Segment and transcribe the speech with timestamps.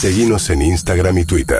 [0.00, 1.58] Seguimos en Instagram y Twitter.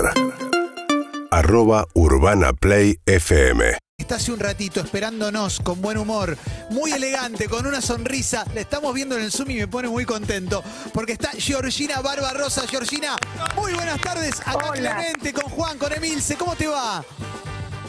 [1.33, 3.77] Arroba Urbana Play FM.
[3.99, 6.39] Está hace un ratito esperándonos con buen humor,
[6.71, 8.47] muy elegante, con una sonrisa.
[8.55, 10.63] La estamos viendo en el Zoom y me pone muy contento.
[10.95, 12.65] Porque está Georgina Barbarosa.
[12.69, 13.17] Georgina,
[13.57, 14.39] muy buenas tardes.
[14.43, 14.95] Acá Hola.
[14.95, 16.37] Clemente, con Juan, con Emilce.
[16.37, 17.05] ¿Cómo te va?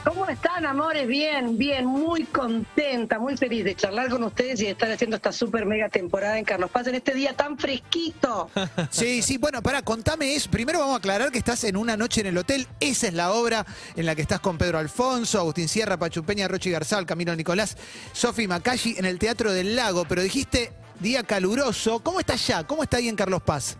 [0.03, 1.07] ¿Cómo están, amores?
[1.07, 5.31] Bien, bien, muy contenta, muy feliz de charlar con ustedes y de estar haciendo esta
[5.31, 8.49] super mega temporada en Carlos Paz en este día tan fresquito.
[8.91, 10.49] Sí, sí, bueno, pará, contame eso.
[10.49, 12.67] Primero vamos a aclarar que estás en una noche en el hotel.
[12.79, 16.47] Esa es la obra en la que estás con Pedro Alfonso, Agustín Sierra, Pachu Peña,
[16.47, 17.77] Rochi Garzal, Camilo Nicolás,
[18.13, 20.05] Sofi Macalli en el Teatro del Lago.
[20.05, 21.99] Pero dijiste día caluroso.
[22.01, 22.65] ¿Cómo está allá?
[22.65, 23.77] ¿Cómo está ahí en Carlos Paz?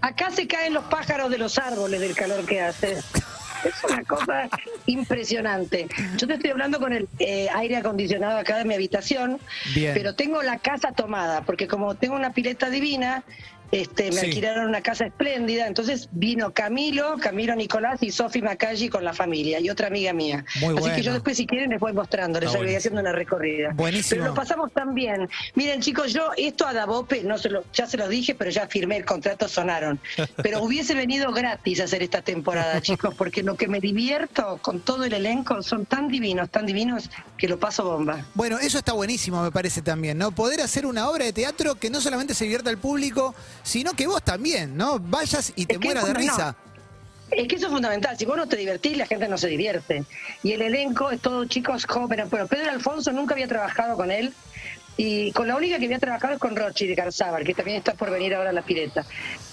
[0.00, 2.98] Acá se caen los pájaros de los árboles del calor que hace.
[3.64, 4.48] Es una cosa
[4.86, 5.88] impresionante.
[6.16, 9.38] Yo te estoy hablando con el eh, aire acondicionado acá de mi habitación,
[9.74, 9.94] Bien.
[9.94, 13.24] pero tengo la casa tomada, porque como tengo una pileta divina,
[13.72, 14.26] este, me Sí.
[14.26, 19.58] alquilaron una casa espléndida, entonces vino Camilo, Camilo Nicolás y Sofi Macalli con la familia
[19.60, 20.44] y otra amiga mía.
[20.60, 23.70] Muy Así que yo después, si quieren, les voy mostrando, les voy haciendo una recorrida.
[23.74, 24.20] Buenísimo.
[24.20, 25.28] Pero lo pasamos tan bien.
[25.54, 28.66] Miren, chicos, yo esto a Dabope, no se lo, ya se lo dije, pero ya
[28.68, 29.98] firmé el contrato, sonaron.
[30.42, 34.80] Pero hubiese venido gratis a hacer esta temporada, chicos, porque lo que me divierto con
[34.80, 38.26] todo el elenco son tan divinos, tan divinos, que lo paso bomba.
[38.34, 40.30] Bueno, eso está buenísimo, me parece también, ¿no?
[40.30, 44.06] Poder hacer una obra de teatro que no solamente se divierta al público, sino que
[44.06, 44.98] vos también, ¿no?
[44.98, 46.56] Vayas y te Es que mueras de no, risa.
[47.30, 48.16] Es que eso es fundamental.
[48.18, 50.04] Si vos no te divertís, la gente no se divierte.
[50.42, 52.28] Y el elenco es todo chicos jóvenes.
[52.28, 54.34] Bueno, Pedro Alfonso nunca había trabajado con él.
[54.98, 57.94] Y con la única que había trabajado es con Rochi de Garzábal, que también está
[57.94, 59.06] por venir ahora a la pileta.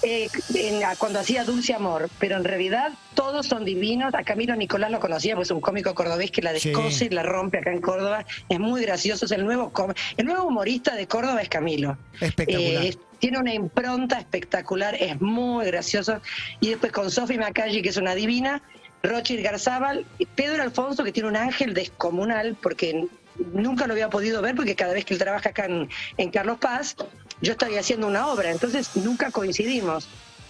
[0.04, 2.10] Eh, en la- cuando hacía Dulce Amor.
[2.20, 4.14] Pero en realidad todos son divinos.
[4.14, 6.68] A Camilo Nicolás lo conocía, pues es un cómico cordobés que la Sí.
[6.70, 8.26] descose y la rompe acá en Córdoba.
[8.50, 9.24] Es muy gracioso.
[9.24, 9.72] Es el nuevo,
[10.18, 11.98] el nuevo humorista de Córdoba es Camilo.
[12.20, 12.84] Espectacular.
[12.84, 16.22] Eh, tiene una impronta espectacular, es muy gracioso.
[16.60, 18.62] Y después con Sofi Macalli, que es una divina,
[19.04, 23.08] Rochir Garzábal, Pedro Alfonso, que tiene un ángel descomunal, porque
[23.54, 26.58] nunca lo había podido ver, porque cada vez que él trabaja acá en, en Carlos
[26.60, 26.96] Paz,
[27.42, 30.08] yo estoy haciendo una obra, entonces nunca coincidimos.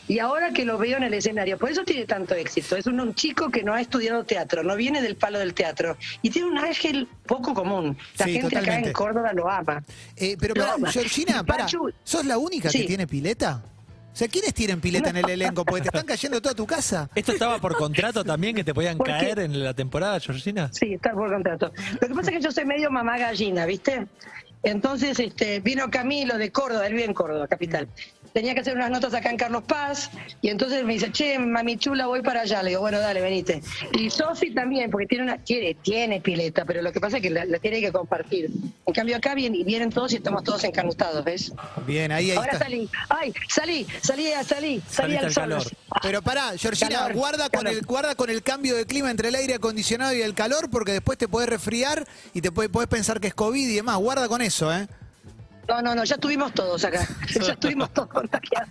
[0.10, 2.76] Y ahora que lo veo en el escenario, por eso tiene tanto éxito.
[2.76, 5.96] Es un, un chico que no ha estudiado teatro, no viene del palo del teatro.
[6.24, 7.96] Y tiene un ángel poco común.
[8.18, 8.88] La Sí, gente acá totalmente.
[8.90, 9.84] en Córdoba lo ama.
[10.18, 10.92] Eh, pero ama.
[10.92, 11.68] Georgina, para,
[12.04, 13.64] ¿sos la única que tiene pileta?
[14.12, 15.64] O sea, ¿quiénes tienen pileta en el elenco?
[15.64, 17.08] Porque te están cayendo toda tu casa.
[17.14, 20.70] ¿Esto estaba por contrato también que te podían Porque- caer en la temporada, Georgina?
[20.74, 21.72] Sí, está por contrato.
[22.02, 24.08] Lo que pasa es que yo soy medio mamá gallina, ¿viste?
[24.64, 27.88] Entonces este, vino Camilo de Córdoba, él vive en Córdoba, capital.
[28.34, 30.10] Tenía que hacer unas notas acá en Carlos Paz
[30.42, 32.62] y entonces me dice, che, mami chula, voy para allá.
[32.64, 33.62] Le digo, bueno, dale, venite.
[33.94, 37.30] Y Sofi también, porque tiene una tiene, tiene pileta, pero lo que pasa es que
[37.30, 38.50] la, la tiene que compartir.
[38.86, 41.52] En cambio acá vienen, vienen todos y estamos todos encanutados, ¿ves?
[41.86, 42.66] Bien, ahí, ahí Ahora está.
[42.66, 45.44] salí, ay, salí, salí, salí, salí Saliste al sol.
[45.44, 45.64] calor.
[46.02, 49.36] Pero pará, Georgina, Calor, guarda con el guarda con el cambio de clima entre el
[49.36, 53.20] aire acondicionado y el calor, porque después te puedes resfriar y te puede, puedes pensar
[53.20, 53.98] que es COVID y demás.
[53.98, 54.88] Guarda con eso, ¿eh?
[55.70, 57.08] No, no, no, ya estuvimos todos acá.
[57.46, 58.70] Ya estuvimos todos contagiados.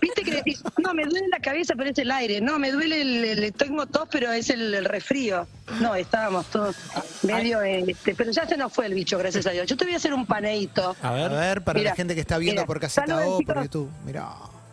[0.00, 2.40] Viste que decís, no, me duele la cabeza, pero es el aire.
[2.40, 5.46] No, me duele el, el- tengo tos, pero es el, el resfrío.
[5.80, 6.76] No, estábamos todos
[7.22, 9.66] medio, este, pero ya se nos fue el bicho, gracias a Dios.
[9.66, 10.94] Yo te voy a hacer un paneito.
[11.02, 13.62] A A ver, ver, para Mira, la gente que está viendo por Caseta O, por.
[13.62, 13.90] YouTube.
[14.04, 14.28] Mirá.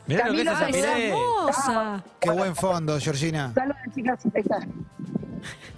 [0.08, 0.86] mirá lo que es
[1.58, 2.04] esa.
[2.20, 3.52] Qué buen fondo, Georgina.
[3.56, 4.20] Saludos, chicas.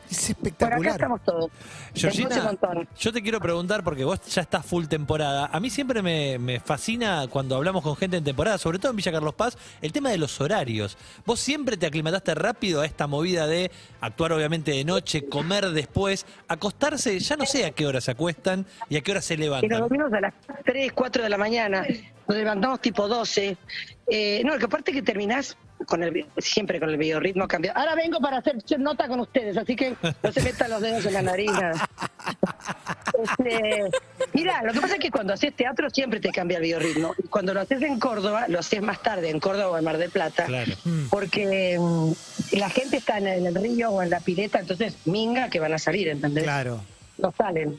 [0.10, 0.92] Es Por acá espectacular.
[0.92, 1.52] estamos todos.
[1.96, 2.88] Georgina, montón.
[3.00, 5.46] yo te quiero preguntar, porque vos ya estás full temporada.
[5.54, 8.98] A mí siempre me, me fascina cuando hablamos con gente en temporada, sobre todo en
[8.98, 10.98] Villa Carlos Paz, el tema de los horarios.
[11.26, 16.26] Vos siempre te aclimataste rápido a esta movida de actuar obviamente de noche, comer después,
[16.50, 19.38] acostarse, ya no sé a qué hora se acuestan y a qué hora se Y
[19.38, 19.80] nos levantan.
[19.80, 20.34] dormimos a las
[20.66, 21.86] 3, 4 de la mañana,
[22.28, 23.56] nos levantamos tipo 12.
[24.08, 25.56] Eh, no, que aparte que terminás
[25.86, 27.80] con el, siempre con el biorritmo cambiado.
[27.80, 31.14] Ahora vengo para hacer nota con ustedes, así que no se metan los dedos en
[31.14, 31.52] la nariz.
[31.52, 31.90] nada.
[33.22, 33.84] Este,
[34.34, 37.14] mira, lo que pasa es que cuando haces teatro siempre te cambia el biorritmo.
[37.18, 39.98] Y cuando lo haces en Córdoba, lo haces más tarde, en Córdoba o en Mar
[39.98, 40.46] del Plata.
[40.46, 40.72] Claro.
[41.10, 42.12] Porque mm,
[42.58, 45.80] la gente está en el río o en la pileta, entonces minga que van a
[45.80, 46.44] salir, ¿entendés?
[46.44, 46.82] Claro.
[47.18, 47.78] no salen.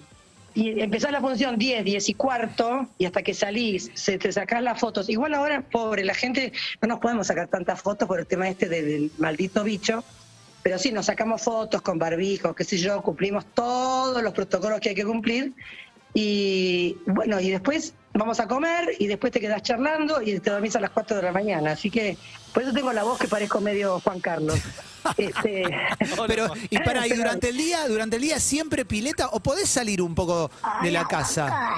[0.54, 4.62] Y empezás la función 10, 10 y cuarto, y hasta que salís, se te sacás
[4.62, 5.08] las fotos.
[5.08, 6.52] Igual ahora, pobre, la gente,
[6.82, 10.04] no nos podemos sacar tantas fotos por el tema este de- del maldito bicho,
[10.62, 14.90] pero sí, nos sacamos fotos con barbijos, qué sé yo, cumplimos todos los protocolos que
[14.90, 15.54] hay que cumplir.
[16.14, 20.76] Y bueno, y después vamos a comer y después te quedas charlando y te dormís
[20.76, 21.72] a las 4 de la mañana.
[21.72, 22.16] Así que
[22.52, 24.58] por eso tengo la voz que parezco medio Juan Carlos.
[25.16, 25.64] Este,
[26.28, 30.00] Pero, y para, y durante el día, durante el día siempre pileta, o podés salir
[30.00, 30.48] un poco
[30.80, 31.74] de la casa.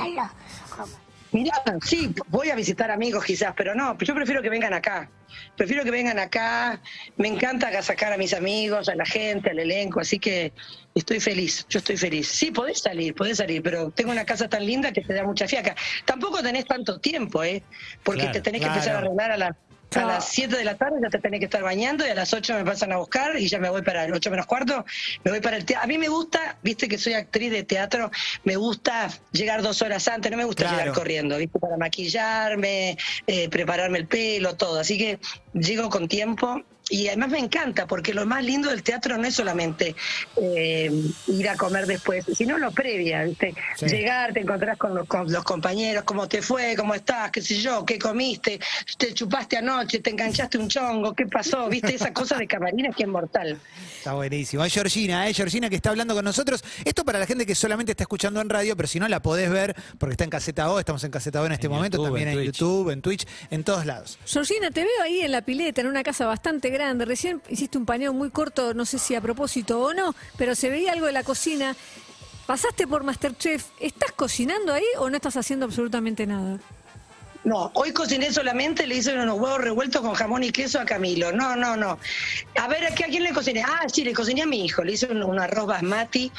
[1.34, 5.10] Mirá, sí, voy a visitar amigos quizás, pero no, yo prefiero que vengan acá.
[5.56, 6.80] Prefiero que vengan acá.
[7.16, 10.52] Me encanta sacar a mis amigos, a la gente, al elenco, así que
[10.94, 12.28] estoy feliz, yo estoy feliz.
[12.28, 15.48] Sí, podés salir, podés salir, pero tengo una casa tan linda que te da mucha
[15.48, 15.74] fiaca.
[16.04, 17.64] Tampoco tenés tanto tiempo, ¿eh?
[18.04, 19.56] Porque Claro, te tenés que empezar a arreglar a la...
[19.96, 22.32] A las 7 de la tarde ya te tenés que estar bañando y a las
[22.32, 24.84] 8 me pasan a buscar y ya me voy para el 8 menos cuarto,
[25.24, 25.84] me voy para el teatro.
[25.84, 28.10] A mí me gusta, viste que soy actriz de teatro,
[28.44, 30.78] me gusta llegar dos horas antes, no me gusta Claro.
[30.78, 32.96] llegar corriendo, viste, para maquillarme,
[33.26, 34.80] eh, prepararme el pelo, todo.
[34.80, 35.18] Así que
[35.52, 39.34] llego con tiempo y además me encanta porque lo más lindo del teatro no es
[39.34, 39.94] solamente
[40.36, 40.90] eh,
[41.28, 43.54] ir a comer después, sino lo previa, ¿viste?
[43.76, 43.86] Sí.
[43.86, 47.56] Llegar, te encontrás con los, con los compañeros, cómo te fue, cómo estás, qué sé
[47.56, 48.60] yo, qué comiste,
[48.98, 51.94] te chupaste anoche, te enganchaste un chongo, qué pasó, ¿viste?
[51.94, 53.58] Esa cosa de camarines que es mortal.
[53.98, 54.64] Está buenísimo.
[54.64, 55.34] Es Georgina, ¿eh?
[55.34, 56.62] Georgina que está hablando con nosotros.
[56.84, 59.50] Esto para la gente que solamente está escuchando en radio, pero si no la podés
[59.50, 62.06] ver, porque está en Caseta O, estamos en Caseta O en este En momento, YouTube,
[62.08, 62.44] también en en.
[62.44, 64.18] YouTube, en Twitch, en todos lados.
[64.26, 67.06] Georgina, te veo ahí en la pileta, en una casa bastante grande.
[67.06, 70.68] Recién hiciste un paneo muy corto, no sé si a propósito o no, pero se
[70.68, 71.74] veía algo de la cocina.
[72.46, 73.70] ¿Pasaste por Masterchef?
[73.80, 76.58] ¿Estás cocinando ahí o no estás haciendo absolutamente nada?
[77.44, 81.30] No, hoy cociné solamente, le hice unos huevos revueltos con jamón y queso a Camilo.
[81.30, 81.98] No, no, no.
[82.58, 83.62] A ver, ¿a, qué- a quién le cociné?
[83.62, 86.32] Ah, sí, le cociné a mi hijo, le hice un, un arroz basmati,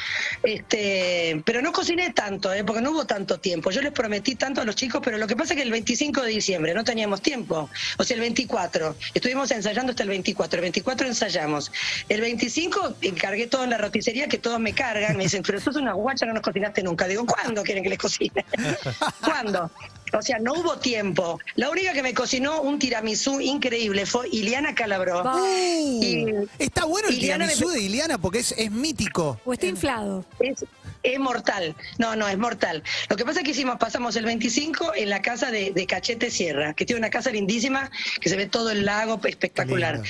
[0.44, 2.63] este, pero no cociné tanto, ¿eh?
[2.63, 3.72] porque no hubo tanto tiempo.
[3.72, 6.22] Yo les prometí tanto a los chicos, pero lo que pasa es que el 25
[6.24, 7.69] de diciembre no teníamos tiempo.
[7.98, 8.96] O sea, el 24.
[9.13, 10.58] Estuvimos ensayando hasta el 24.
[10.58, 11.72] El 24 ensayamos.
[12.10, 15.18] El 25 encargué todo en la roticería, que todos me cargan.
[15.18, 17.08] Me dicen, pero sos una guacha, no nos cocinaste nunca.
[17.08, 18.46] Digo, ¿cuándo quieren que les cocine?
[19.24, 19.69] ¿Cuándo?
[20.13, 21.40] O sea, no hubo tiempo.
[21.56, 25.24] La única que me cocinó un tiramisú increíble fue Iliana Calabró.
[25.44, 26.25] Y
[26.60, 29.40] Está bueno el Iliana me- tiramisú de Iliana porque es, es mítico.
[29.46, 30.24] ¿O está inflado?
[30.40, 30.63] es,
[31.04, 31.75] es mortal.
[31.98, 32.81] No, no, es mortal.
[33.10, 36.31] Lo que pasa es que hicimos, pasamos el 25 en la casa de, de Cachete
[36.31, 37.90] Sierra, que tiene una casa lindísima,
[38.22, 40.01] que se ve todo el lago, espectacular.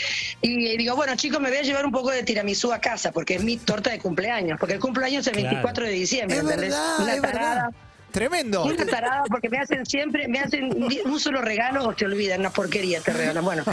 [0.41, 3.35] Y digo, bueno, chicos, me voy a llevar un poco de tiramisú a casa, porque
[3.35, 5.49] es mi torta de cumpleaños, porque el cumpleaños es el Claro.
[5.55, 6.69] 24 de diciembre, Es ¿entendés?
[6.69, 7.69] verdad, Una es verdad.
[8.15, 8.63] Tremendo.
[8.63, 10.73] Una tarada porque me hacen siempre, me hacen
[11.03, 13.43] un solo regalo o te olvidan, una porquería te regalan.
[13.43, 13.65] Bueno,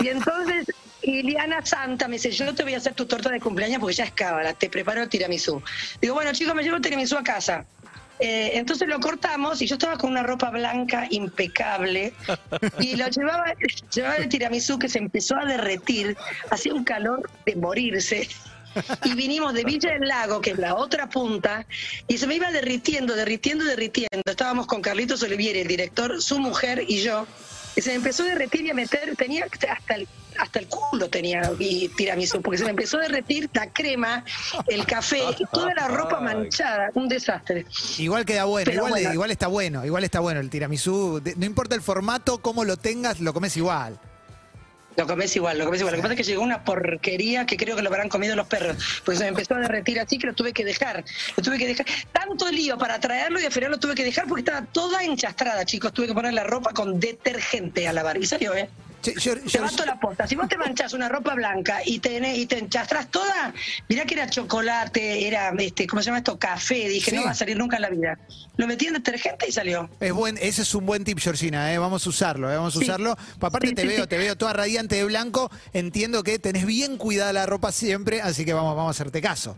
[0.00, 0.66] y entonces
[1.00, 4.04] Iliana Santa me dice, yo te voy a hacer tu torta de cumpleaños porque ya
[4.04, 5.62] es cábala, te preparo el tiramisú.
[6.02, 7.64] Digo, bueno chicos, me llevo el tiramisú a casa.
[8.20, 12.12] Eh, entonces lo cortamos y yo estaba con una ropa blanca impecable
[12.80, 13.54] y lo llevaba,
[13.94, 16.14] llevaba el tiramisú que se empezó a derretir,
[16.50, 18.28] hacía un calor de morirse
[19.04, 21.66] y vinimos de Villa del Lago, que es la otra punta,
[22.06, 24.22] y se me iba derritiendo, derritiendo, derritiendo.
[24.26, 27.26] Estábamos con Carlitos Olivieri, el director, su mujer y yo,
[27.76, 30.08] y se me empezó a derretir y a meter, tenía hasta el,
[30.38, 34.24] hasta el culo tenía y tiramisú, porque se me empezó a derretir la crema,
[34.66, 37.66] el café y toda la ropa manchada, un desastre.
[37.98, 39.12] Igual queda bueno, igual, bueno.
[39.12, 41.22] igual está bueno, igual está bueno el tiramisú.
[41.36, 43.98] No importa el formato, cómo lo tengas, lo comes igual.
[44.98, 45.94] Lo comés igual, lo comés igual.
[45.94, 48.48] Lo que pasa es que llegó una porquería que creo que lo habrán comido los
[48.48, 48.76] perros.
[49.04, 51.04] Porque se me empezó a derretir así que lo tuve que dejar.
[51.36, 51.86] Lo tuve que dejar.
[52.10, 55.64] Tanto lío para traerlo y al final lo tuve que dejar porque estaba toda enchastrada,
[55.64, 55.92] chicos.
[55.92, 58.16] Tuve que poner la ropa con detergente a lavar.
[58.16, 58.68] Y salió, ¿eh?
[59.14, 60.26] Te mato la posta.
[60.26, 63.52] Si vos te manchás una ropa blanca y te, y te enchastras toda,
[63.88, 66.38] mirá que era chocolate, era, este, ¿cómo se llama esto?
[66.38, 66.88] Café.
[66.88, 67.16] Dije, Sí.
[67.16, 68.18] no va a salir nunca en la vida.
[68.56, 69.88] Lo metí en detergente y salió.
[70.00, 71.78] Es buen, ese es un buen tip, Georgina, ¿eh?
[71.78, 72.56] vamos a usarlo, ¿eh?
[72.56, 72.84] vamos a Sí.
[72.84, 73.16] usarlo.
[73.40, 77.32] Aparte Sí, te veo, te veo toda radiante de blanco, entiendo que tenés bien cuidada
[77.32, 79.56] la ropa siempre, así que vamos, vamos a hacerte caso.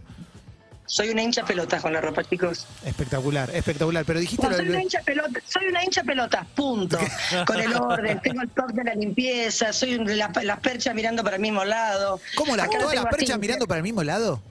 [0.92, 2.66] Soy una hincha pelota con la ropa, chicos.
[2.84, 4.04] Espectacular, espectacular.
[4.04, 6.98] Pero dijiste No, lo soy del- una hincha pelota, soy una hincha pelota, punto.
[7.46, 11.22] Con el orden, tengo el top de la limpieza, soy un- la- las perchas mirando
[11.22, 12.20] para el mismo lado.
[12.34, 14.42] ¿Cómo la, todas las perchas así, mirando para el mismo lado?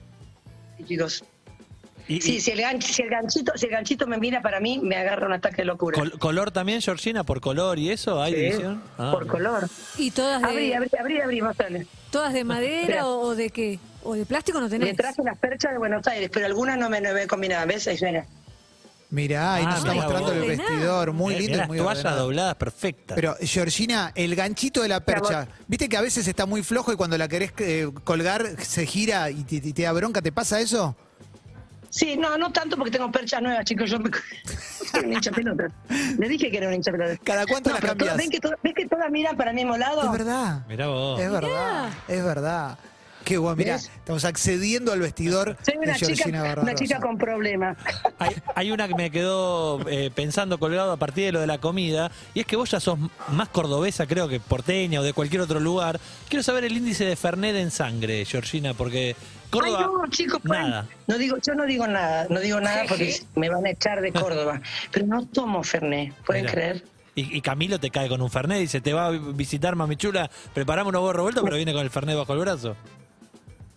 [0.88, 1.22] Chicos.
[2.08, 4.60] Y- Sí, y si el, ganch- si, el ganchito, si el ganchito me mira para
[4.60, 5.98] mí, me agarra un ataque de locura.
[5.98, 7.22] col- ¿Color también, Georgina?
[7.22, 8.20] ¿Por color y eso?
[8.22, 8.82] ¿Hay Sí, división?
[8.96, 9.68] Ah, por color.
[9.98, 13.78] ¿Y todas Abrí, de, abrí, abrí, abrí, todas de madera o de qué?
[14.02, 14.96] ¿O de plástico no Me tenés?
[14.96, 17.68] traje las perchas de Buenos Aires, pero algunas no me, no me combinaban.
[17.68, 17.86] ¿Ves?
[17.88, 18.24] Ahí suena.
[19.10, 21.98] Mirá, ahí Ah, nos está mostrando el vestidor, muy mirá lindo y las muy toallas
[22.04, 22.22] ordenado.
[22.26, 23.16] dobladas perfectas.
[23.16, 26.96] Pero, Georgina, el ganchito de la percha, viste que a veces está muy flojo y
[26.96, 30.94] cuando la querés eh, colgar se gira y te, da bronca, ¿te pasa eso?
[31.88, 33.90] Sí, no, no tanto porque tengo perchas nuevas, chicos.
[33.90, 34.10] Yo me...
[34.92, 35.66] soy un hincha pelota.
[36.16, 37.18] Le dije que era un hincha pelota.
[37.24, 38.10] ¿Cada cuánto No, la pero cambias?
[38.10, 40.04] todas- ¿ven, que todas, ¿Ven que todas miran para el mismo lado?
[40.04, 40.64] Es verdad.
[40.68, 41.20] Mirá vos.
[41.20, 42.78] Es verdad, es verdad.
[43.30, 43.90] Qué ¿Ves?
[43.94, 47.76] estamos accediendo al vestidor Soy de una Georgina chica, una chica con problemas.
[48.18, 51.58] Hay, hay una que me quedó eh, pensando colgado a partir de lo de la
[51.58, 55.42] comida, y es que vos ya sos más cordobesa, creo que porteña o de cualquier
[55.42, 56.00] otro lugar.
[56.28, 59.14] Quiero saber el índice de Fernet en sangre, Georgina, porque
[59.48, 60.88] Córdoba, Ay, no, chicos, pues, nada.
[61.06, 64.10] No digo, yo no digo nada, no digo nada porque me van a echar de
[64.10, 64.60] Córdoba.
[64.90, 66.84] Pero no tomo Fernet, ¿pueden creer?
[67.14, 69.94] Y, y Camilo te cae con un Fernet y dice, te va a visitar Mami
[69.96, 72.76] Chula, preparamos unos huevos revueltos, pero viene con el Fernet bajo el brazo.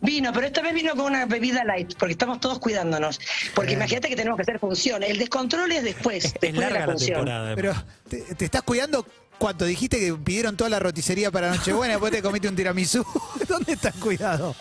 [0.04, 3.20] Vino, pero esta vez vino con una bebida light, porque estamos todos cuidándonos.
[3.56, 5.02] Porque imagínate que tenemos que hacer función.
[5.02, 7.16] El descontrol es después, Es después de la la función.
[7.20, 7.56] temporada.
[7.56, 7.74] Pero
[8.10, 9.08] te, te estás cuidando
[9.40, 13.06] cuánto dijiste que pidieron toda la roticería para Nochebuena, después te comiste un tiramisú.
[13.48, 14.56] ¿Dónde estás cuidado?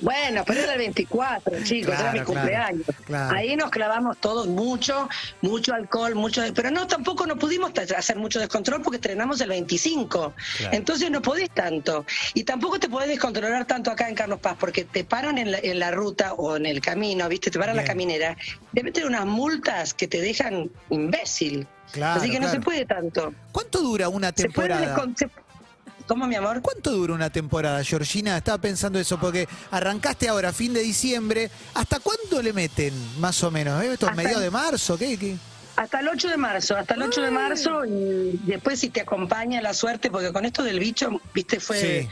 [0.00, 2.86] Bueno, pero era el 24, chicos, era mi claro, cumpleaños.
[3.04, 3.36] claro.
[3.36, 5.08] Ahí nos clavamos todos mucho,
[5.42, 6.42] mucho alcohol, mucho.
[6.54, 10.34] Pero no, tampoco no pudimos hacer mucho descontrol porque estrenamos el 25.
[10.58, 10.76] Claro.
[10.76, 12.04] Entonces no podés tanto.
[12.34, 15.58] Y tampoco te podés descontrolar tanto acá en Carlos Paz porque te paran en la,
[15.58, 17.50] en la ruta o en el camino, ¿viste?
[17.50, 18.36] Te paran la caminera.
[18.74, 21.66] Te meten unas multas que te dejan imbécil.
[21.90, 23.32] Claro, Así que no se puede tanto.
[23.50, 25.06] ¿Cuánto dura una Se puede temporada?
[25.16, 25.28] se-
[26.08, 26.62] ¿Cómo, mi amor?
[26.62, 28.38] ¿Cuánto dura una temporada, Georgina?
[28.38, 31.50] Estaba pensando eso, porque arrancaste ahora, fin de diciembre.
[31.74, 33.82] ¿Hasta cuándo le meten, más o menos?
[33.84, 33.92] ¿Eh?
[33.92, 34.96] ¿Esto es Hasta- mediados de marzo?
[34.98, 35.18] ¿Qué?
[35.18, 35.36] qué?
[35.76, 39.60] Hasta el 8 de marzo, hasta el 8 de marzo y después si te acompaña
[39.60, 42.08] la suerte, porque con esto del bicho, viste, fue Sí.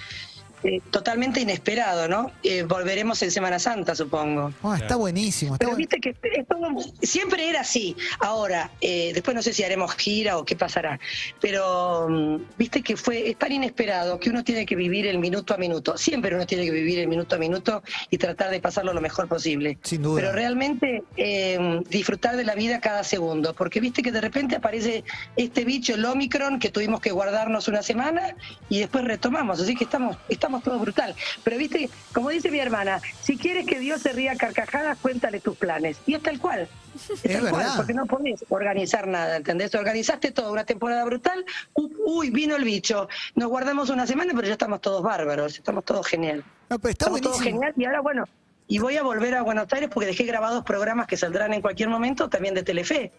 [0.66, 2.32] Eh, totalmente inesperado, ¿no?
[2.42, 4.52] Eh, volveremos en Semana Santa, supongo.
[4.62, 5.54] Ah, está buenísimo.
[5.54, 6.66] Está Pero buen- viste que es todo-
[7.02, 7.96] siempre era así.
[8.18, 10.98] Ahora, eh, después no sé si haremos gira o qué pasará,
[11.40, 15.54] pero mm, viste que fue es tan inesperado que uno tiene que vivir el minuto
[15.54, 15.96] a minuto.
[15.96, 19.28] Siempre uno tiene que vivir el minuto a minuto y tratar de pasarlo lo mejor
[19.28, 19.78] posible.
[19.82, 20.20] Sin duda.
[20.20, 25.04] Pero realmente eh, disfrutar de la vida cada segundo, porque viste que de repente aparece
[25.36, 28.34] este bicho, el Omicron, que tuvimos que guardarnos una semana
[28.68, 29.60] y después retomamos.
[29.60, 31.14] Así que estamos, estamos todos brutal.
[31.44, 35.40] Pero viste, como dice mi hermana, si quieres que Dios se ría a carcajadas, cuéntale
[35.40, 35.98] tus planes.
[36.06, 36.68] Y es tal cual.
[36.94, 37.76] Es, tal cual, verdad.
[37.76, 39.74] porque no podés organizar nada, ¿entendés?
[39.74, 41.44] Organizaste toda una temporada brutal,
[41.74, 46.06] uy, vino el bicho, nos guardamos una semana, pero ya estamos todos bárbaros, estamos todos
[46.06, 46.44] genial.
[46.70, 48.24] No, pero está Estamos todos genial y ahora bueno,
[48.68, 51.88] y voy a volver a Buenos Aires porque dejé grabados programas que saldrán en cualquier
[51.88, 53.12] momento también de Telefe.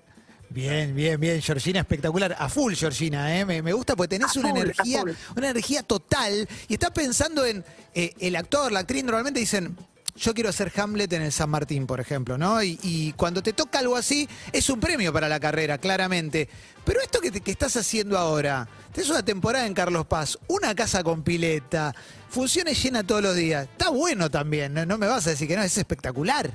[0.49, 2.35] Bien, bien, bien, Georgina, espectacular.
[2.39, 3.45] A full, Georgina, ¿eh?
[3.45, 5.03] me, me gusta porque tenés A una full, energía,
[5.35, 7.63] una energía total y estás pensando en
[7.93, 9.75] eh, el actor, la actriz, normalmente dicen,
[10.15, 12.63] yo quiero ser Hamlet en el San Martín, por ejemplo, ¿no?
[12.63, 16.49] Y, y cuando te toca algo así, es un premio para la carrera, claramente.
[16.85, 20.73] Pero esto que, te- que estás haciendo ahora, tenés una temporada en Carlos Paz, una
[20.73, 21.93] casa con pileta,
[22.29, 25.55] funciones llenas todos los días, está bueno también, no, no me vas a decir que
[25.57, 26.51] no, es espectacular.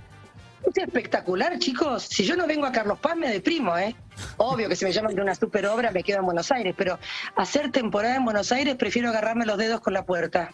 [0.66, 2.04] Es espectacular, chicos.
[2.04, 3.94] Si yo no vengo a Carlos Paz, me deprimo, ¿eh?
[4.36, 6.98] Obvio que si me llaman de una super obra, me quedo en Buenos Aires, pero
[7.36, 10.50] hacer temporada en Buenos Aires, prefiero agarrarme los dedos con la puerta.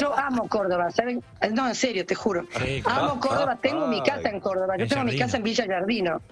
[0.00, 1.22] Yo amo Córdoba, ¿saben?
[1.52, 2.46] No, en serio, te juro.
[2.54, 2.88] Rico.
[2.90, 5.26] Amo Córdoba, tengo mi casa en Córdoba, yo En tengo mi Jardino.
[5.26, 6.22] casa en Villa Yardino.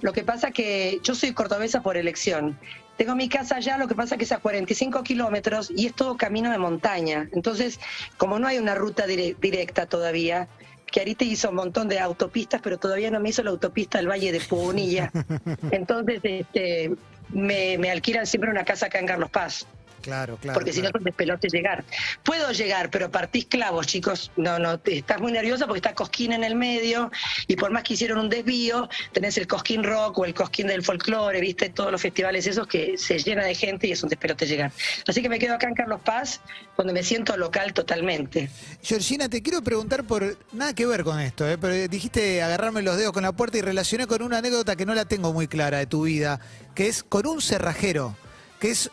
[0.00, 2.58] Lo que pasa que yo soy cordobesa por elección.
[2.96, 6.16] Tengo mi casa allá, lo que pasa que es a 45 kilómetros y es todo
[6.16, 7.28] camino de montaña.
[7.32, 7.78] Entonces,
[8.18, 10.48] como no hay una ruta dire- directa todavía,
[10.90, 14.08] que Arite hizo un montón de autopistas, pero todavía no me hizo la autopista del
[14.08, 15.10] Valle de Punilla.
[15.70, 16.92] Entonces, este,
[17.30, 19.66] me, me alquilan siempre una casa acá en Carlos Paz.
[20.00, 20.58] Claro, claro.
[20.58, 20.98] porque si no claro.
[20.98, 21.84] es un despelote llegar.
[22.22, 24.30] Puedo llegar, pero partís clavos, chicos.
[24.36, 27.10] No, no, estás muy nerviosa porque está Cosquín en el medio
[27.46, 30.82] y por más que hicieron un desvío, tenés el Cosquín Rock o el Cosquín del
[30.82, 34.46] folclore, viste, todos los festivales esos que se llena de gente y es un despelote
[34.46, 34.72] llegar.
[35.06, 36.40] Así que me quedo acá en Carlos Paz,
[36.76, 38.50] donde me siento local totalmente.
[38.82, 41.58] Georgina, te quiero preguntar por nada que ver con esto, ¿eh?
[41.58, 44.94] pero dijiste agarrarme los dedos con la puerta y relacioné con una anécdota que no
[44.94, 46.40] la tengo muy clara de tu vida,
[46.74, 48.16] que es con un cerrajero,
[48.58, 48.90] que es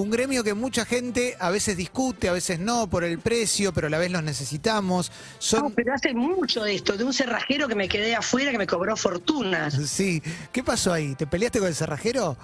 [0.00, 3.88] un gremio que mucha gente a veces discute, a veces no, por el precio, pero
[3.88, 5.10] a la vez los necesitamos.
[5.52, 8.66] No, pero hace mucho de esto, de un cerrajero que me quedé afuera que me
[8.66, 9.74] cobró fortunas.
[9.90, 11.16] sí, ¿qué pasó ahí?
[11.16, 12.36] ¿Te peleaste con el cerrajero?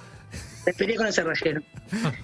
[0.66, 1.62] Me peleé con el cerrajero.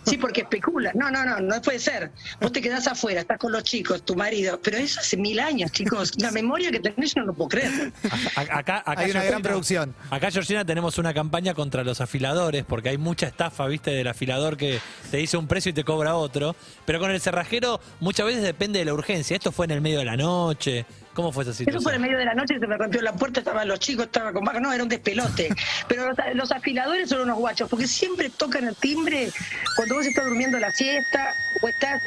[0.06, 0.92] Sí, porque especula.
[0.94, 2.10] No, no, no, no puede ser.
[2.40, 4.60] Vos te quedás afuera, estás con los chicos, tu marido.
[4.62, 6.12] Pero eso hace mil años, chicos.
[6.18, 7.92] La memoria que tenés yo no lo puedo creer.
[8.36, 9.94] Acá, acá, Hay una gran producción.
[10.10, 14.56] Acá, Georgina, tenemos una campaña contra los afiladores, porque hay mucha estafa, viste, del afilador
[14.56, 14.80] que
[15.10, 16.56] te dice un precio y te cobra otro.
[16.84, 19.36] Pero con el cerrajero muchas veces depende de la urgencia.
[19.36, 20.86] Esto fue en el medio de la noche.
[21.14, 21.80] ¿Cómo fue esa situación?
[21.80, 24.06] Eso fue en medio de la noche, se me rompió la puerta, estaban los chicos,
[24.06, 24.60] estaba con vaca.
[24.60, 25.48] No, era un despelote.
[25.88, 29.30] Pero los, los afiladores son unos guachos, porque siempre tocan el timbre
[29.76, 32.00] cuando vos estás durmiendo la siesta, o estás,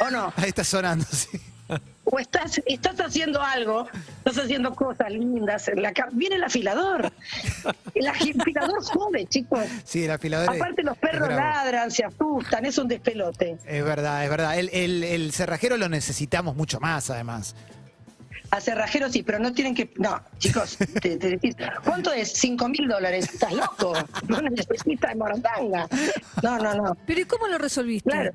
[0.00, 1.28] o no, Ahí está sonando, sí.
[2.04, 7.12] o estás, estás haciendo algo, estás haciendo cosas lindas en la ca- Viene el afilador.
[7.94, 9.60] El afilador jode, chicos.
[9.84, 13.58] Sí, el afilador es- Aparte los perros ladran, se asustan, es un despelote.
[13.66, 14.56] Es verdad, es verdad.
[14.58, 17.54] El, el- el cerrajero lo necesitamos mucho más, además.
[18.52, 19.92] A cerrajeros sí, pero no tienen que...
[19.96, 21.54] No, chicos, te, te decís,
[21.84, 22.32] ¿cuánto es?
[22.32, 23.32] ¿Cinco mil dólares?
[23.32, 23.92] ¿Estás loco?
[24.28, 25.88] No necesitas morondanga.
[26.42, 26.96] No, no, no.
[27.06, 28.10] Pero ¿y cómo lo resolviste?
[28.10, 28.32] Claro.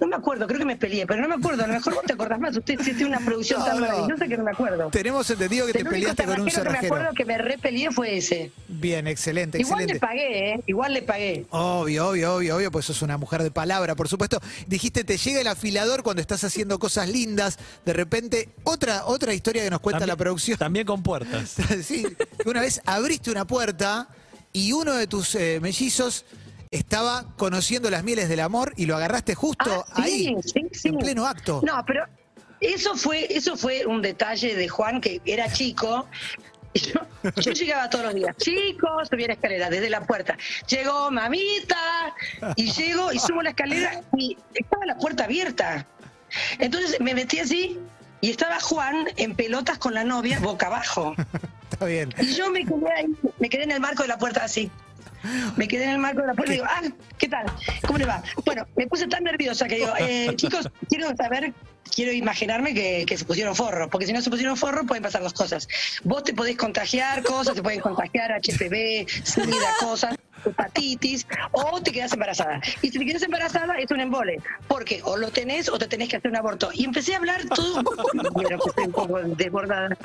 [0.00, 1.62] No me acuerdo, creo que me peleé, pero no me acuerdo.
[1.64, 2.56] A lo mejor vos te acordás más.
[2.56, 3.86] Usted tiene una producción No, tan no.
[3.86, 4.88] maravillosa que no me acuerdo.
[4.90, 7.38] Tenemos entendido que te El único peleaste con un cerrajero que me acuerdo que me
[7.38, 8.50] repelié fue ese.
[8.68, 10.06] Bien, excelente, Igual le excelente.
[10.06, 10.60] pagué, ¿eh?
[10.66, 11.46] Igual le pagué.
[11.50, 14.40] Obvio, obvio, obvio, obvio, pues sos una mujer de palabra, por supuesto.
[14.66, 17.58] Dijiste, te llega el afilador cuando estás haciendo cosas lindas.
[17.84, 20.58] De repente, otra, otra historia que nos cuenta También- la producción.
[20.58, 21.54] También con puertas.
[21.84, 22.04] sí,
[22.44, 24.08] una vez abriste una puerta
[24.52, 26.24] y uno de tus eh, mellizos
[26.74, 30.88] estaba conociendo las mieles del amor y lo agarraste justo Ah, ahí, sí, sí.
[30.88, 31.60] en pleno acto.
[31.64, 32.04] No, pero
[32.60, 36.06] eso fue, eso fue un detalle de Juan que era chico.
[36.74, 37.00] Yo,
[37.40, 40.36] yo llegaba todos los días, chicos, subí la escalera desde la puerta.
[40.66, 41.76] Llegó mamita,
[42.56, 45.86] y llego y subo la escalera y estaba la puerta abierta.
[46.58, 47.78] Entonces me metí así
[48.20, 51.14] y estaba Juan en pelotas con la novia boca abajo.
[51.70, 52.12] Está bien.
[52.18, 53.06] Y yo me quedé ahí,
[53.38, 54.68] me quedé en el marco de la puerta así.
[55.56, 56.82] Me quedé en el marco de la puerta y digo, ah,
[57.18, 57.46] ¿qué tal?
[57.86, 58.22] ¿Cómo le va?
[58.44, 61.52] Bueno, me puse tan nerviosa que digo, eh, chicos, quiero saber,
[61.94, 65.22] quiero imaginarme que, que se pusieron forro, porque si no se pusieron forro pueden pasar
[65.22, 65.68] dos cosas.
[66.02, 72.12] Vos te podés contagiar cosas, te pueden contagiar HPV, SIDA, cosas, hepatitis, o te quedas
[72.12, 72.60] embarazada.
[72.82, 76.08] Y si te quedas embarazada es un embole, porque o lo tenés o te tenés
[76.08, 76.70] que hacer un aborto.
[76.72, 77.82] Y empecé a hablar todo,
[78.48, 79.96] que estoy un poco desbordada.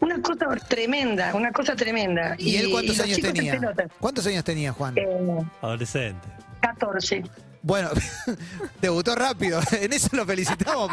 [0.00, 2.34] Una cosa tremenda, una cosa tremenda.
[2.38, 3.60] ¿Y él cuántos años tenía?
[4.00, 4.96] ¿Cuántos años tenía, Juan?
[4.96, 6.28] Eh, Adolescente.
[6.60, 7.24] 14.
[7.62, 7.90] Bueno,
[8.80, 9.60] debutó rápido.
[9.72, 10.90] En eso lo felicitamos.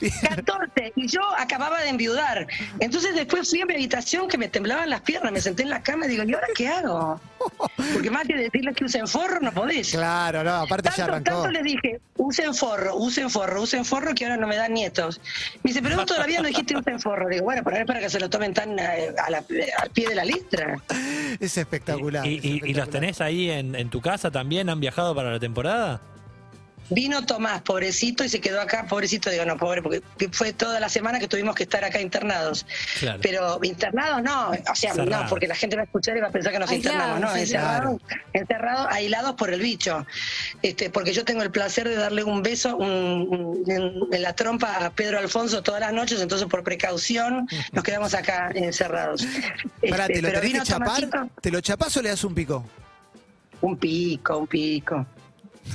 [0.00, 0.12] Bien.
[0.22, 2.46] 14 y yo acababa de enviudar.
[2.78, 5.82] Entonces después fui a mi habitación que me temblaban las piernas, me senté en la
[5.82, 7.20] cama y digo, ¿y ahora qué hago?
[7.94, 9.90] Porque más que decirles que usen forro no podés.
[9.92, 11.30] Claro, no, aparte ya Tanto, arrancó.
[11.42, 15.20] tanto les dije, usen forro, usen forro, usen forro, que ahora no me dan nietos.
[15.62, 17.28] Me dice, pero vos todavía no dijiste usen forro.
[17.28, 19.44] Digo, bueno, pero es para que se lo tomen tan eh, a la-
[19.78, 20.76] al pie de la letra.
[21.40, 22.26] Es espectacular.
[22.26, 24.68] ¿Y, es y- y los tenés ahí en, en tu casa también?
[24.68, 26.00] ¿Han viajado para la temporada?
[26.90, 30.88] Vino Tomás, pobrecito, y se quedó acá, pobrecito, digo, no, pobre, porque fue toda la
[30.88, 32.66] semana que tuvimos que estar acá internados.
[32.98, 33.20] Claro.
[33.22, 36.30] Pero internados no, o sea, no, porque la gente va a escuchar y va a
[36.32, 38.00] pensar que nos internamos, no, encerrados,
[38.32, 40.04] encerrados, aislados por el bicho.
[40.62, 44.34] Este, porque yo tengo el placer de darle un beso un- un- en, en la
[44.34, 49.24] trompa a Pedro Alfonso todas las noches, entonces por precaución nos quedamos acá encerrados.
[49.88, 51.00] Pará, Este, ¿te lo pero tenés que vino chapar?
[51.08, 52.64] Tomasito, ¿Te lo chapás o le das un pico?
[53.62, 55.06] un pico, un pico.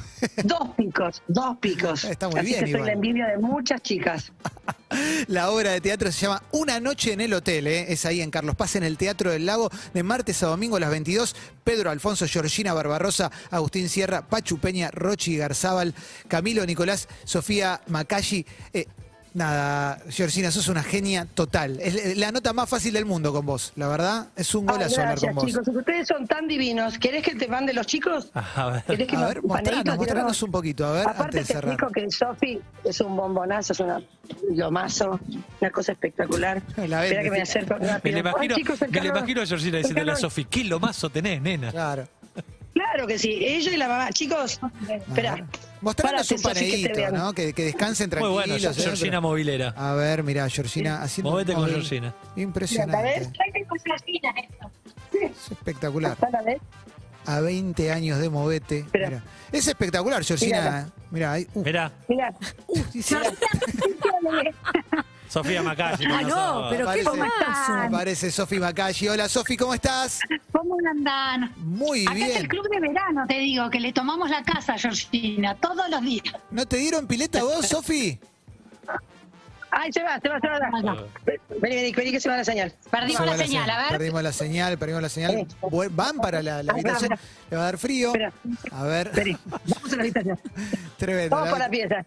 [0.43, 2.03] Dos picos, dos picos.
[2.03, 4.31] Está muy Así bien, que soy la envidia de muchas chicas.
[5.27, 7.91] La obra de teatro se llama Una noche en el hotel, ¿eh?
[7.91, 10.79] es ahí en Carlos Paz, en el Teatro del Lago, de martes a domingo a
[10.79, 11.36] las 22.
[11.63, 15.93] Pedro Alfonso, Georgina Barbarosa, Agustín Sierra, Pachu Peña, Rochi Garzábal,
[16.27, 18.45] Camilo Nicolás, Sofía Macashi.
[18.73, 18.86] Eh,
[19.36, 21.80] nada, Georgina, sos una genia total.
[21.82, 24.28] Es la nota más fácil del mundo con vos, la verdad.
[24.36, 25.45] Es un golazo hablar gracias, con vos.
[25.45, 25.67] chicos.
[25.67, 26.98] Ustedes son tan divinos.
[26.98, 28.32] ¿Querés que te mande los chicos?
[28.34, 28.84] A ver.
[28.84, 30.43] ¿Querés que A me- ver, un mostranos, panelito, mostranos tiramos?
[30.43, 31.74] un poquito, a ver, Aparte antes de te cerrar.
[31.74, 34.02] explico que Sofi es un bombonazo, es una
[34.54, 35.19] lomazo,
[35.62, 36.62] una cosa espectacular.
[36.88, 38.13] La Espera que me acerco Me rápido.
[38.15, 40.15] le imagino, Ay, chicos, el me le imagino a Georgina diciéndole a.
[40.15, 41.71] Sofi, ¿qué lomazo tenés, nena?
[41.71, 42.08] Claro.
[42.95, 44.10] Claro que sí, ella y la mamá.
[44.13, 45.45] Chicos, espera.
[45.81, 47.12] Mostranos Párate, un Sofi, que.
[47.12, 47.34] ¿no?
[47.34, 48.34] Que, que descansen Muy tranquilos.
[48.34, 48.73] bueno, ¿eh?
[48.73, 49.73] Georgina Movilera.
[49.75, 51.31] A ver, mira, Georgina haciendo.
[51.31, 51.75] Movete con móvil.
[51.75, 52.15] Georgina.
[52.38, 53.29] Impresionante.
[55.12, 56.13] Es espectacular.
[56.13, 56.62] ¿Está la vez?
[57.25, 58.77] A 20 años de movete.
[58.79, 59.10] Espera.
[59.10, 59.23] Mirá.
[59.51, 60.89] Es espectacular, Georgina.
[61.12, 61.47] Mira, ahí.
[61.53, 62.34] uh, Mirá, Mira,
[62.93, 63.17] dice-
[65.29, 66.05] Sofía Macalle.
[66.09, 67.73] Ah, no, pero qué gomazo.
[67.88, 69.07] Aparece Sofi Macashi.
[69.09, 70.19] Hola, Sofi, ¿cómo estás?
[70.51, 71.51] ¿Cómo andan?
[71.57, 72.47] Muy Acá es el bien.
[72.47, 76.35] club de verano, te digo, que le tomamos la casa a Georgina todos los días.
[76.51, 78.19] ¿No te dieron pileta vos, Sofi?
[79.71, 80.59] ay, se va, se va, se va.
[81.61, 82.73] Vení, vení, vení, que se va la señal.
[82.89, 83.88] Perdimos Se va la señal, a ver.
[83.89, 85.35] Perdimos la señal, perdimos la señal.
[85.35, 85.47] Eh.
[85.91, 87.11] Van para la, la Ah, habitación.
[87.11, 88.07] espera, Le va a dar frío.
[88.07, 88.31] Espera.
[88.71, 89.11] A ver.
[89.13, 90.39] Vení, vamos a la habitación.
[90.97, 91.35] Tremendo.
[91.35, 92.05] Vamos la- por la pieza.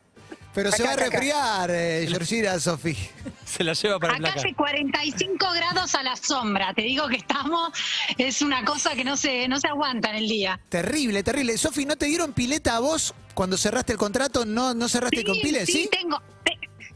[0.59, 2.97] Pero se va a acá, resfriar, eh, Georgina, Sofi.
[3.45, 7.15] Se la lleva para el Acá hace 45 grados a la sombra, te digo que
[7.17, 7.71] estamos,
[8.19, 10.59] es una cosa que no se, no se aguanta en el día.
[10.69, 11.57] Terrible, terrible.
[11.57, 14.45] Sofi, ¿no te dieron pileta a vos cuando cerraste el contrato?
[14.45, 15.67] ¿No, no cerraste con piles?
[15.67, 15.89] sí, ¿Sí?
[15.93, 16.25] tengo, te-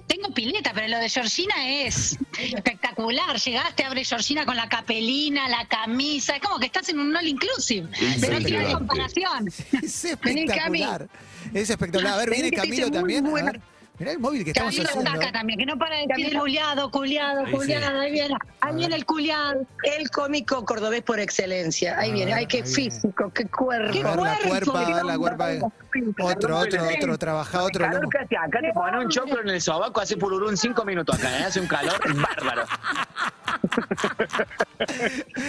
[0.06, 3.38] tengo pileta, pero lo de Georgina es espectacular.
[3.38, 7.26] Llegaste, abre Georgina con la capelina, la camisa, es como que estás en un all
[7.26, 7.88] inclusive.
[8.20, 9.48] Pero no tiene comparación.
[9.82, 11.08] Es espectacular.
[11.54, 12.14] Es espectacular.
[12.14, 13.24] A ver, viene Camilo también.
[14.02, 15.12] Mirá el móvil que estamos Camilo haciendo.
[15.12, 17.52] Taca también, que no para de decir culiado, culiado, Ahí sí.
[17.52, 19.64] culiado, ahí viene, ahí viene el culiado.
[19.84, 21.96] El cómico cordobés por excelencia.
[21.96, 22.32] Ahí A viene.
[22.32, 24.08] Ay, qué físico, qué cuerpo.
[24.08, 25.50] A ver la cuerpa, la cuerpa.
[26.20, 27.84] Otro, otro, otro, trabaja otro.
[27.84, 30.84] calor que hace acá, te pones un choclo en el sobaco, hace pururú en cinco
[30.84, 31.44] minutos acá, ¿eh?
[31.44, 32.64] hace un calor bárbaro.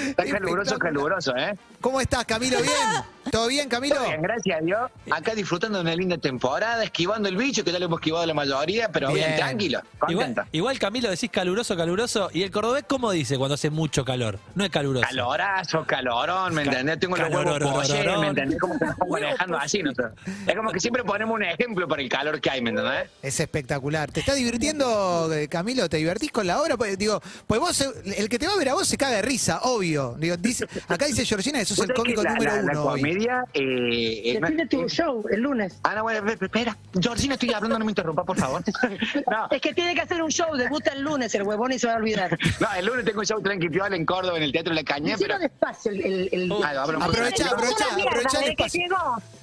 [0.09, 1.57] Está caluroso, caluroso, ¿eh?
[1.81, 2.57] ¿Cómo estás, Camilo?
[2.61, 2.73] ¿Bien?
[3.34, 3.96] ¿Todo bien, Camilo?
[3.96, 4.91] Todo bien, gracias a Dios.
[5.10, 8.36] Acá disfrutando de una linda temporada, esquivando el bicho, que ya lo hemos esquivado la
[8.36, 9.38] mayoría, pero bien, Bien.
[9.38, 10.50] tranquilo, Igual, contento.
[10.52, 12.30] igual, Camilo decís caluroso, caluroso.
[12.32, 14.38] ¿Y el cordobés cómo dice cuando hace mucho calor?
[14.54, 15.08] No es caluroso.
[15.10, 17.00] Calorazo, calorón, ¿me Ca- entendés?
[17.00, 18.60] Tengo los huevos pollés, ¿me entendés?
[18.60, 20.12] Como que nos estamos manejando así nosotros.
[20.46, 23.10] Es como que siempre ponemos un ejemplo para el calor que hay, ¿me entendés?
[23.24, 24.12] Es espectacular.
[24.12, 25.89] ¿Te está divirtiendo, Camilo?
[25.89, 26.78] ¿Te divertís con la obra?
[26.78, 27.82] Pues, digo, pues vos,
[28.15, 30.15] el que te va a ver a vos se caga de risa, obvio.
[30.19, 33.02] Digo, dice, acá dice Georgina que sos el cómico la- número la, la uno hoy.
[33.23, 33.45] Comedia...
[33.53, 35.79] Eh, Decime tu show el lunes.
[35.83, 36.77] Ah, no, bueno, espera.
[36.99, 38.62] Georgina, estoy hablando, no me interrumpa, por favor.
[39.29, 41.88] No, Es que tiene que hacer un show, debuta el lunes el huevón y se
[41.88, 42.38] va a olvidar.
[42.59, 44.83] no, el lunes tengo un show tranqui piola en Córdoba, en el Teatro de la
[44.83, 45.38] Caña, pero...
[45.39, 46.01] Despacio el...
[46.01, 47.12] el, el- Ah, abro mucho.
[47.12, 48.97] Aprovecha, aprovecha, mierda, aprovecha el desde que espacio.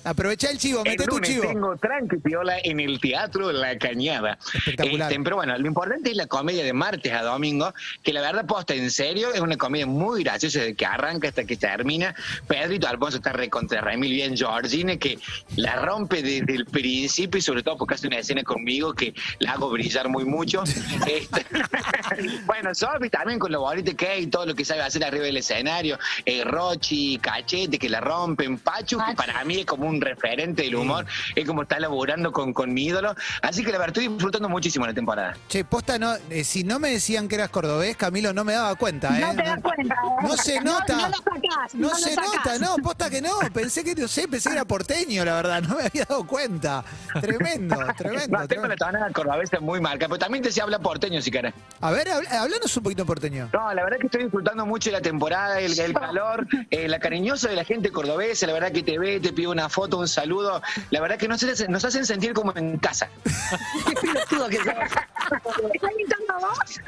[0.05, 1.43] Aprovecha el chivo, El mete tu lunes chivo.
[1.47, 4.39] tengo tranqui piola en el Teatro de la Cañada.
[4.55, 5.13] Espectacular.
[5.13, 8.47] Este, pero bueno, lo importante es la comedia de martes a domingo, que la verdad,
[8.47, 12.15] posta, en serio, es una comedia muy graciosa desde que arranca hasta que termina.
[12.47, 15.19] Pedrito Alfonso está recontra remil bien, Georgina, que
[15.57, 19.53] la rompe desde el principio y sobre todo porque hace una escena conmigo que la
[19.53, 20.65] hago brillar muy mucho.
[21.11, 21.45] Este,
[22.47, 25.25] bueno, Sofi también con lo bonito que es y todo lo que sabe hacer arriba
[25.25, 25.99] del escenario.
[26.25, 28.59] Eh, Rochi, Cachete, que la rompen.
[28.59, 31.07] Pachu, que para mí es como un referente del humor.
[31.35, 33.15] Es como está laburando con, con mi ídolo.
[33.41, 35.35] Así que la verdad, estoy disfrutando muchísimo la temporada.
[35.49, 38.75] Che, posta, no, eh, si no me decían que eras cordobés, Camilo, no me daba
[38.75, 39.21] cuenta, ¿eh?
[39.21, 39.95] No te das cuenta.
[39.95, 40.23] ¿eh?
[40.23, 40.97] No se nota.
[40.97, 41.75] No, no lo sacás.
[41.75, 42.35] No lo se sacás.
[42.37, 43.31] nota, no, posta que no.
[43.55, 45.63] Pensé que, no sé, pensé que era porteño, la verdad.
[45.63, 46.85] No me había dado cuenta.
[47.21, 48.39] Tremendo, tremendo.
[48.39, 51.55] No, tengo la tonada cordobesa muy marca, pero también te se habla porteño si querés.
[51.81, 53.49] A ver, hablanos un poquito porteño.
[53.53, 56.99] No, la verdad que estoy disfrutando mucho de la temporada, el, el calor, eh, la
[56.99, 60.09] cariñosa de la gente cordobesa, la verdad que te ve, te pide una foto, un
[60.09, 63.09] saludo, la verdad que nos, hacen- nos hacen sentir como en casa.
[63.87, 64.67] Qué pelotudo que sos.
[64.67, 66.81] ¿Estás gritando vos?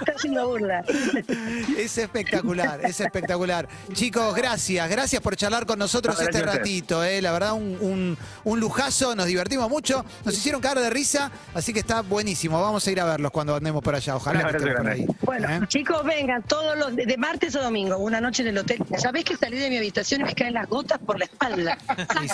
[0.00, 0.82] Está haciendo burla.
[1.78, 3.68] Es espectacular, es espectacular.
[3.92, 7.04] Chicos, gracias, gracias por charlar con nosotros No, este ratito.
[7.04, 7.20] eh.
[7.22, 11.72] La verdad, un, un- un lujazo, nos divertimos mucho, nos hicieron caer de risa, así
[11.72, 12.60] que está buenísimo.
[12.60, 14.16] Vamos a ir a verlos cuando andemos por allá.
[14.16, 15.06] Ojalá que estén por ahí.
[15.22, 15.60] Bueno, ¿eh?
[15.68, 18.78] chicos, vengan todos los de, de martes a domingo, una noche en el hotel.
[18.98, 21.78] ¿Sabés que salí de mi habitación y me caen las gotas por la espalda?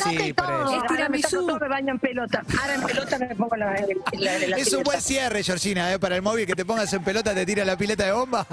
[0.02, 0.76] Sí, sí, por eso.
[0.82, 1.46] Es tiramisú.
[1.46, 2.42] todo, me baño en pelota.
[2.60, 5.98] Ahora en pelota me pongo la, la, la, la Es un buen cierre, Georgina, eh,
[5.98, 8.46] para el móvil que te pongas en pelota, te tira la pileta de bomba.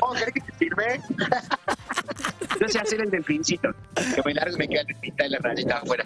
[0.00, 1.00] Oh, ¿querés que te sirve?
[2.60, 3.74] Yo sé hacer el delfincito,
[4.14, 6.04] que me largo y me queda la tinta de la rayita afuera.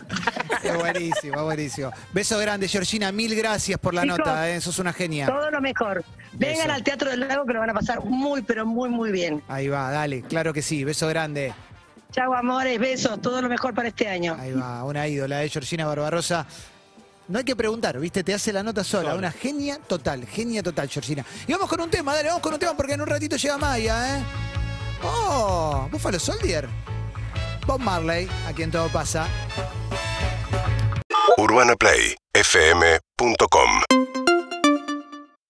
[0.62, 1.92] Es buenísimo, buenísimo.
[2.12, 5.26] Beso grande, Georgina, mil gracias por la Chicos, nota, eh, sos una genia.
[5.26, 6.02] Todo lo mejor.
[6.32, 9.42] Vengan al Teatro del Lago que lo van a pasar muy, pero muy, muy bien.
[9.46, 11.52] Ahí va, dale, claro que sí, beso grande.
[12.12, 14.36] Chau, amores, besos, todo lo mejor para este año.
[14.40, 16.46] Ahí va, una ídola de Georgina Barbarosa.
[17.30, 18.24] No hay que preguntar, ¿viste?
[18.24, 19.14] Te hace la nota sola.
[19.14, 21.24] Una genia total, genia total, Georgina.
[21.46, 23.56] Y vamos con un tema, dale, vamos con un tema porque en un ratito llega
[23.56, 24.24] Maya, ¿eh?
[25.04, 25.88] ¡Oh!
[25.92, 26.68] Buffalo Soldier.
[27.68, 29.28] Bob Marley, a quien todo pasa.
[31.36, 34.29] UrbanaPlayFM.com